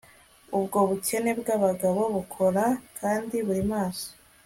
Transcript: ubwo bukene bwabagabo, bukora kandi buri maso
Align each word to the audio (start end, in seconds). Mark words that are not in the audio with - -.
ubwo 0.57 0.77
bukene 0.89 1.31
bwabagabo, 1.39 2.01
bukora 2.15 2.63
kandi 2.99 3.35
buri 3.45 3.63
maso 3.73 4.07